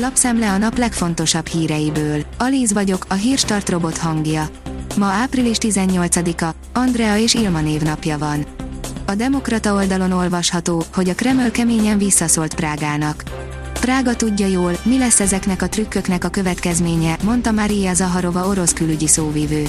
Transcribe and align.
Lapszemle 0.00 0.50
a 0.50 0.58
nap 0.58 0.78
legfontosabb 0.78 1.46
híreiből. 1.46 2.24
Alíz 2.38 2.72
vagyok, 2.72 3.04
a 3.08 3.14
hírstart 3.14 3.68
robot 3.68 3.96
hangja. 3.96 4.48
Ma 4.96 5.06
április 5.06 5.56
18-a, 5.60 6.78
Andrea 6.78 7.18
és 7.18 7.34
Ilma 7.34 7.60
névnapja 7.60 8.18
van. 8.18 8.46
A 9.06 9.14
Demokrata 9.14 9.74
oldalon 9.74 10.12
olvasható, 10.12 10.84
hogy 10.94 11.08
a 11.08 11.14
Kreml 11.14 11.50
keményen 11.50 11.98
visszaszólt 11.98 12.54
Prágának. 12.54 13.22
Prága 13.80 14.16
tudja 14.16 14.46
jól, 14.46 14.72
mi 14.82 14.98
lesz 14.98 15.20
ezeknek 15.20 15.62
a 15.62 15.68
trükköknek 15.68 16.24
a 16.24 16.28
következménye, 16.28 17.16
mondta 17.22 17.52
Maria 17.52 17.94
Zaharova 17.94 18.46
orosz 18.46 18.72
külügyi 18.72 19.06
szóvivő. 19.06 19.64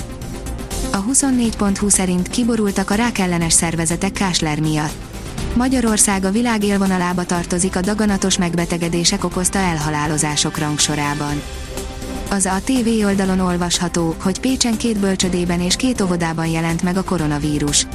A 0.91 1.03
24.20 1.03 1.89
szerint 1.89 2.27
kiborultak 2.27 2.89
a 2.89 2.95
rákellenes 2.95 3.53
szervezetek 3.53 4.11
Kásler 4.11 4.59
miatt. 4.59 5.08
Magyarország 5.55 6.23
a 6.23 6.31
világ 6.31 6.63
élvonalába 6.63 7.23
tartozik 7.23 7.75
a 7.75 7.81
daganatos 7.81 8.37
megbetegedések 8.37 9.23
okozta 9.23 9.59
elhalálozások 9.59 10.57
rangsorában. 10.57 11.41
Az 12.29 12.45
a 12.45 12.59
TV 12.63 13.05
oldalon 13.05 13.39
olvasható, 13.39 14.15
hogy 14.21 14.39
Pécsen 14.39 14.77
két 14.77 14.99
bölcsödében 14.99 15.61
és 15.61 15.75
két 15.75 16.01
óvodában 16.01 16.47
jelent 16.47 16.83
meg 16.83 16.97
a 16.97 17.03
koronavírus. 17.03 17.87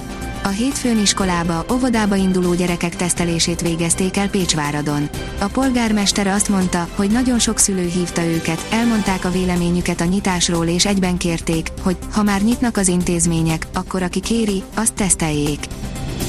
A 0.45 0.49
hétfőn 0.49 1.01
iskolába, 1.01 1.65
óvodába 1.73 2.15
induló 2.15 2.55
gyerekek 2.55 2.97
tesztelését 2.97 3.61
végezték 3.61 4.17
el 4.17 4.29
Pécsváradon. 4.29 5.09
A 5.39 5.47
polgármester 5.47 6.27
azt 6.27 6.49
mondta, 6.49 6.89
hogy 6.95 7.11
nagyon 7.11 7.39
sok 7.39 7.59
szülő 7.59 7.87
hívta 7.87 8.25
őket, 8.25 8.67
elmondták 8.71 9.25
a 9.25 9.31
véleményüket 9.31 10.01
a 10.01 10.05
nyitásról 10.05 10.67
és 10.67 10.87
egyben 10.87 11.17
kérték, 11.17 11.69
hogy 11.83 11.97
ha 12.13 12.23
már 12.23 12.43
nyitnak 12.43 12.77
az 12.77 12.89
intézmények, 12.89 13.67
akkor 13.75 14.03
aki 14.03 14.21
kéri, 14.21 14.63
azt 14.75 14.95
teszteljék. 14.95 15.67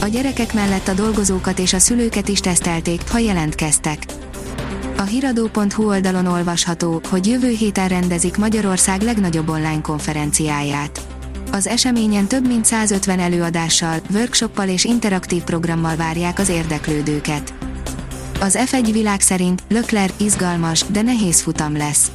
A 0.01 0.07
gyerekek 0.07 0.53
mellett 0.53 0.87
a 0.87 0.93
dolgozókat 0.93 1.59
és 1.59 1.73
a 1.73 1.79
szülőket 1.79 2.27
is 2.27 2.39
tesztelték, 2.39 3.09
ha 3.09 3.17
jelentkeztek. 3.17 4.05
A 4.97 5.01
hiradó.hu 5.01 5.87
oldalon 5.87 6.25
olvasható, 6.25 7.01
hogy 7.09 7.27
jövő 7.27 7.49
héten 7.49 7.87
rendezik 7.87 8.37
Magyarország 8.37 9.01
legnagyobb 9.01 9.49
online 9.49 9.81
konferenciáját. 9.81 11.07
Az 11.51 11.67
eseményen 11.67 12.27
több 12.27 12.47
mint 12.47 12.65
150 12.65 13.19
előadással, 13.19 13.99
workshoppal 14.13 14.67
és 14.67 14.83
interaktív 14.83 15.43
programmal 15.43 15.95
várják 15.95 16.39
az 16.39 16.49
érdeklődőket. 16.49 17.53
Az 18.39 18.57
F1 18.65 18.89
világ 18.91 19.21
szerint 19.21 19.63
Lökler 19.69 20.11
izgalmas, 20.17 20.85
de 20.91 21.01
nehéz 21.01 21.41
futam 21.41 21.77
lesz. 21.77 22.11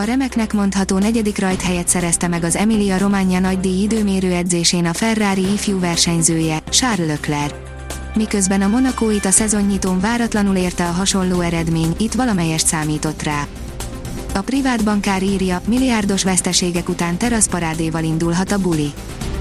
A 0.00 0.04
remeknek 0.04 0.52
mondható 0.52 0.98
negyedik 0.98 1.38
rajt 1.38 1.62
helyet 1.62 1.88
szerezte 1.88 2.28
meg 2.28 2.44
az 2.44 2.56
Emilia 2.56 2.98
Romagna 2.98 3.38
nagydíj 3.38 3.82
időmérő 3.82 4.32
edzésén 4.32 4.86
a 4.86 4.92
Ferrari 4.92 5.52
ifjú 5.52 5.78
versenyzője, 5.78 6.62
Charles 6.70 7.06
Leclerc. 7.06 7.54
Miközben 8.14 8.62
a 8.62 8.68
Monakóit 8.68 9.24
a 9.24 9.30
szezonnyitón 9.30 10.00
váratlanul 10.00 10.56
érte 10.56 10.84
a 10.84 10.90
hasonló 10.90 11.40
eredmény, 11.40 11.94
itt 11.98 12.12
valamelyest 12.12 12.66
számított 12.66 13.22
rá. 13.22 13.46
A 14.34 14.40
privát 14.40 14.84
bankár 14.84 15.22
írja, 15.22 15.60
milliárdos 15.66 16.22
veszteségek 16.22 16.88
után 16.88 17.16
teraszparádéval 17.16 18.04
indulhat 18.04 18.52
a 18.52 18.58
buli. 18.58 18.92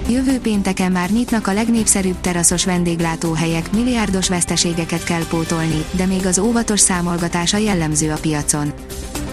Jövő 0.10 0.40
pénteken 0.40 0.92
már 0.92 1.10
nyitnak 1.10 1.48
a 1.48 1.54
legnépszerűbb 1.54 2.22
teraszos 2.22 2.66
vendéglátóhelyek, 2.66 3.72
milliárdos 3.72 4.30
veszteségeket 4.30 5.04
kell 5.04 5.26
pótolni, 5.30 5.86
de 5.92 6.06
még 6.06 6.26
az 6.26 6.40
óvatos 6.40 6.80
számolgatása 6.80 7.58
jellemző 7.58 8.12
a 8.12 8.18
piacon. 8.22 8.74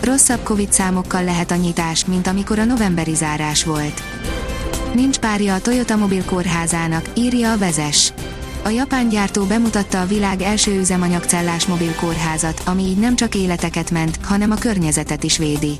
Rosszabb 0.07 0.43
Covid 0.43 0.73
számokkal 0.73 1.25
lehet 1.25 1.51
a 1.51 1.55
nyitás, 1.55 2.05
mint 2.05 2.27
amikor 2.27 2.59
a 2.59 2.65
novemberi 2.65 3.15
zárás 3.15 3.65
volt. 3.65 4.03
Nincs 4.95 5.19
párja 5.19 5.55
a 5.55 5.61
Toyota 5.61 5.97
mobil 5.97 6.25
kórházának, 6.25 7.11
írja 7.15 7.53
a 7.53 7.59
vezes. 7.59 8.13
A 8.65 8.69
japán 8.69 9.09
gyártó 9.09 9.45
bemutatta 9.45 10.01
a 10.01 10.07
világ 10.07 10.43
első 10.43 10.79
üzemanyagcellás 10.79 11.67
mobil 11.67 11.95
kórházat, 11.95 12.63
ami 12.67 12.83
így 12.83 12.99
nem 12.99 13.17
csak 13.17 13.35
életeket 13.35 13.91
ment, 13.91 14.19
hanem 14.23 14.51
a 14.51 14.57
környezetet 14.57 15.25
is 15.25 15.39
védi. 15.39 15.77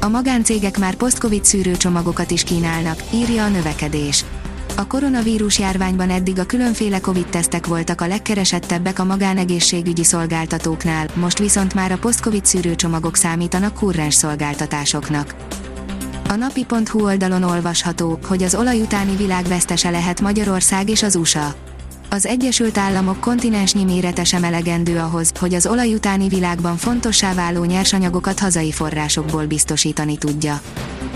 A 0.00 0.08
magáncégek 0.08 0.78
már 0.78 0.94
post-covid 0.94 1.44
szűrőcsomagokat 1.44 2.30
is 2.30 2.44
kínálnak, 2.44 3.02
írja 3.12 3.44
a 3.44 3.48
növekedés. 3.48 4.24
A 4.80 4.86
koronavírus 4.86 5.58
járványban 5.58 6.10
eddig 6.10 6.38
a 6.38 6.44
különféle 6.44 7.00
Covid-tesztek 7.00 7.66
voltak 7.66 8.00
a 8.00 8.06
legkeresettebbek 8.06 8.98
a 8.98 9.04
magánegészségügyi 9.04 10.04
szolgáltatóknál, 10.04 11.06
most 11.14 11.38
viszont 11.38 11.74
már 11.74 11.92
a 11.92 11.98
post-Covid 11.98 12.46
szűrőcsomagok 12.46 13.16
számítanak 13.16 13.74
kurrens 13.74 14.14
szolgáltatásoknak. 14.14 15.34
A 16.28 16.34
napi.hu 16.34 17.02
oldalon 17.02 17.42
olvasható, 17.42 18.18
hogy 18.26 18.42
az 18.42 18.54
olaj 18.54 18.80
utáni 18.80 19.16
világ 19.16 19.44
vesztese 19.44 19.90
lehet 19.90 20.20
Magyarország 20.20 20.88
és 20.88 21.02
az 21.02 21.14
USA. 21.14 21.54
Az 22.10 22.26
Egyesült 22.26 22.78
Államok 22.78 23.20
kontinensnyi 23.20 23.84
mérete 23.84 24.24
sem 24.24 24.44
elegendő 24.44 24.98
ahhoz, 24.98 25.32
hogy 25.38 25.54
az 25.54 25.66
olaj 25.66 25.94
utáni 25.94 26.28
világban 26.28 26.76
fontossá 26.76 27.34
váló 27.34 27.64
nyersanyagokat 27.64 28.38
hazai 28.38 28.72
forrásokból 28.72 29.46
biztosítani 29.46 30.18
tudja. 30.18 30.60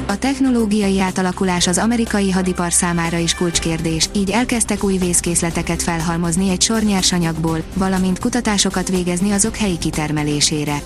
A 0.06 0.18
technológiai 0.18 1.00
átalakulás 1.00 1.66
az 1.66 1.78
amerikai 1.78 2.30
hadipar 2.30 2.72
számára 2.72 3.16
is 3.16 3.34
kulcskérdés, 3.34 4.08
így 4.12 4.30
elkezdtek 4.30 4.84
új 4.84 4.96
vészkészleteket 4.96 5.82
felhalmozni 5.82 6.48
egy 6.50 6.62
sor 6.62 6.82
nyersanyagból, 6.82 7.62
valamint 7.74 8.18
kutatásokat 8.18 8.88
végezni 8.88 9.30
azok 9.30 9.56
helyi 9.56 9.78
kitermelésére. 9.78 10.82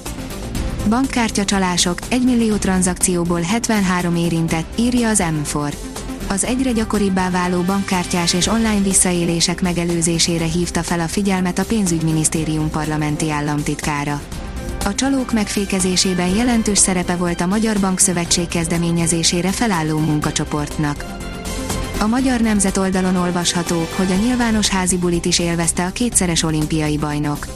Bankkártya 0.88 1.44
csalások, 1.44 1.98
1 2.08 2.24
millió 2.24 2.56
tranzakcióból 2.56 3.40
73 3.40 4.16
érintett, 4.16 4.78
írja 4.78 5.08
az 5.08 5.22
M4 5.30 5.72
az 6.30 6.44
egyre 6.44 6.72
gyakoribbá 6.72 7.30
váló 7.30 7.60
bankkártyás 7.60 8.34
és 8.34 8.46
online 8.46 8.80
visszaélések 8.82 9.62
megelőzésére 9.62 10.44
hívta 10.44 10.82
fel 10.82 11.00
a 11.00 11.08
figyelmet 11.08 11.58
a 11.58 11.64
pénzügyminisztérium 11.64 12.70
parlamenti 12.70 13.30
államtitkára. 13.30 14.20
A 14.88 14.94
csalók 14.94 15.32
megfékezésében 15.32 16.28
jelentős 16.28 16.78
szerepe 16.78 17.16
volt 17.16 17.41
a 17.41 17.47
Magyar 17.47 17.81
Bankszövetség 17.81 18.49
kezdeményezésére 18.49 19.50
felálló 19.50 19.99
munkacsoportnak. 19.99 21.04
A 22.00 22.06
Magyar 22.06 22.41
Nemzet 22.41 22.76
oldalon 22.76 23.16
olvasható, 23.16 23.88
hogy 23.97 24.12
a 24.12 24.15
nyilvános 24.15 24.69
házi 24.69 24.97
bulit 24.97 25.25
is 25.25 25.38
élvezte 25.38 25.84
a 25.84 25.91
kétszeres 25.91 26.43
olimpiai 26.43 26.97
bajnok. 26.97 27.47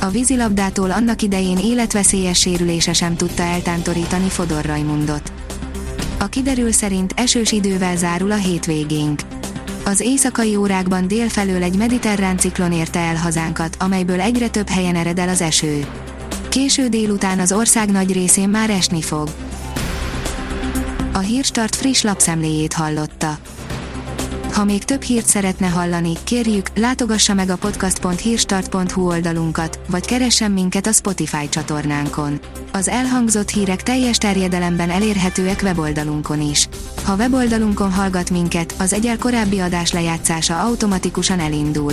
A 0.00 0.08
vízilabdától 0.08 0.90
annak 0.90 1.22
idején 1.22 1.58
életveszélyes 1.58 2.38
sérülése 2.38 2.92
sem 2.92 3.16
tudta 3.16 3.42
eltántorítani 3.42 4.28
Fodor 4.28 4.64
Rajmundot. 4.64 5.32
A 6.18 6.26
kiderül 6.26 6.72
szerint 6.72 7.12
esős 7.16 7.52
idővel 7.52 7.96
zárul 7.96 8.30
a 8.30 8.36
hétvégénk. 8.36 9.20
Az 9.84 10.00
éjszakai 10.00 10.56
órákban 10.56 11.08
délfelől 11.08 11.62
egy 11.62 11.76
mediterrán 11.76 12.38
ciklon 12.38 12.72
érte 12.72 12.98
el 12.98 13.16
hazánkat, 13.16 13.76
amelyből 13.78 14.20
egyre 14.20 14.48
több 14.48 14.68
helyen 14.68 14.94
ered 14.94 15.18
el 15.18 15.28
az 15.28 15.40
eső. 15.40 15.86
Késő 16.58 16.88
délután 16.88 17.38
az 17.38 17.52
ország 17.52 17.90
nagy 17.90 18.12
részén 18.12 18.48
már 18.48 18.70
esni 18.70 19.02
fog. 19.02 19.28
A 21.12 21.18
Hírstart 21.18 21.76
friss 21.76 22.02
lapszemléjét 22.02 22.72
hallotta. 22.72 23.38
Ha 24.52 24.64
még 24.64 24.84
több 24.84 25.02
hírt 25.02 25.26
szeretne 25.26 25.66
hallani, 25.66 26.12
kérjük, 26.24 26.66
látogassa 26.74 27.34
meg 27.34 27.50
a 27.50 27.56
podcast.hírstart.hu 27.56 29.06
oldalunkat, 29.06 29.80
vagy 29.88 30.04
keressen 30.04 30.50
minket 30.50 30.86
a 30.86 30.92
Spotify 30.92 31.48
csatornánkon. 31.48 32.40
Az 32.72 32.88
elhangzott 32.88 33.48
hírek 33.48 33.82
teljes 33.82 34.18
terjedelemben 34.18 34.90
elérhetőek 34.90 35.60
weboldalunkon 35.62 36.40
is. 36.40 36.68
Ha 37.04 37.16
weboldalunkon 37.16 37.92
hallgat 37.92 38.30
minket, 38.30 38.74
az 38.78 38.92
egyel 38.92 39.18
korábbi 39.18 39.58
adás 39.58 39.92
lejátszása 39.92 40.60
automatikusan 40.60 41.38
elindul. 41.38 41.92